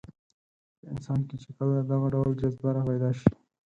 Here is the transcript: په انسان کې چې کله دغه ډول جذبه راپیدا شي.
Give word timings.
په 0.79 0.85
انسان 0.93 1.19
کې 1.27 1.35
چې 1.43 1.49
کله 1.57 1.75
دغه 1.91 2.07
ډول 2.13 2.29
جذبه 2.41 2.69
راپیدا 2.75 3.09
شي. 3.19 3.31